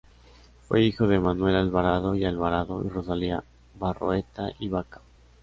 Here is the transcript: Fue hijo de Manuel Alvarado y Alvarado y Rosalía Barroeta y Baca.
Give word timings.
Fue 0.67 0.81
hijo 0.81 1.05
de 1.07 1.19
Manuel 1.19 1.53
Alvarado 1.55 2.15
y 2.15 2.25
Alvarado 2.25 2.83
y 2.83 2.89
Rosalía 2.89 3.43
Barroeta 3.77 4.51
y 4.57 4.67
Baca. 4.67 4.99